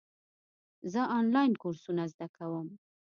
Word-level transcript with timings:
زه 0.91 1.01
آنلاین 1.17 1.51
کورسونه 1.61 2.03
زده 2.13 2.27
کوم. 2.35 2.67